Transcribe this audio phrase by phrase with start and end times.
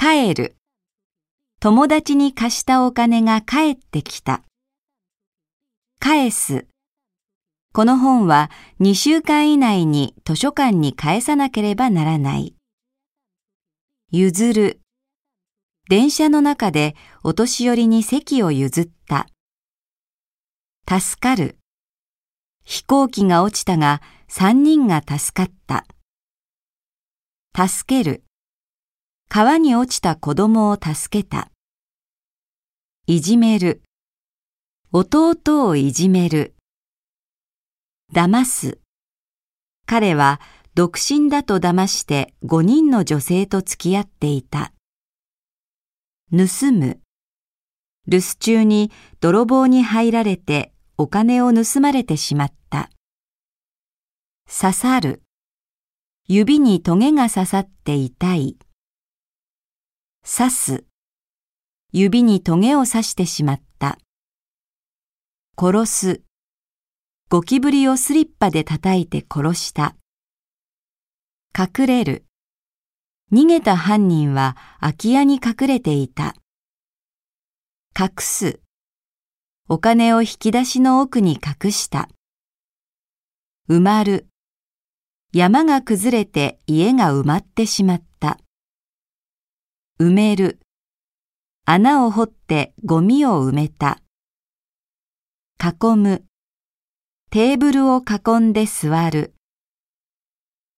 [0.00, 0.54] 帰る。
[1.58, 4.44] 友達に貸したお金が返ってきた。
[5.98, 6.68] 返す。
[7.74, 8.48] この本は
[8.78, 12.54] 2週間以内に図書館に返さなければならない。
[14.12, 14.80] 譲る。
[15.88, 16.94] 電車の中で
[17.24, 19.26] お年寄りに席を譲った。
[20.88, 21.58] 助かる。
[22.62, 25.86] 飛行機が落ちたが3人が助かった。
[27.66, 28.22] 助ける。
[29.30, 31.50] 川に落ちた子供を助けた。
[33.06, 33.82] いじめる。
[34.90, 36.54] 弟をいじめる。
[38.10, 38.78] 騙す。
[39.84, 40.40] 彼は
[40.74, 44.72] 独身だと騙して5人の女性と付き合っていた。
[46.30, 47.00] 盗む。
[48.06, 52.88] 留守中に泥棒に入られてお金を盗まれてしまった。
[54.48, 55.22] 刺さる。
[56.26, 58.56] 指にトゲが刺さって痛い。
[60.30, 60.84] 刺す。
[61.90, 63.98] 指にトゲを刺してしまった。
[65.58, 66.22] 殺す。
[67.30, 69.96] ゴキブリをスリッパで叩いて殺した。
[71.58, 72.26] 隠れる。
[73.32, 76.34] 逃げた犯人は空き家に隠れていた。
[77.98, 78.60] 隠す。
[79.66, 82.10] お金を引き出しの奥に隠した。
[83.70, 84.28] 埋まる。
[85.32, 88.07] 山が崩れて家が埋まってしまった。
[90.00, 90.60] 埋める。
[91.64, 94.00] 穴を掘ってゴミを埋めた。
[95.60, 96.24] 囲む。
[97.30, 99.34] テーブルを囲んで座る。